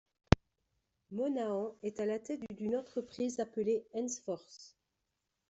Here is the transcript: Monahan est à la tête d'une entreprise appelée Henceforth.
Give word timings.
Monahan 1.11 1.75
est 1.83 1.99
à 1.99 2.07
la 2.07 2.17
tête 2.17 2.41
d'une 2.57 2.75
entreprise 2.75 3.39
appelée 3.39 3.85
Henceforth. 3.93 4.75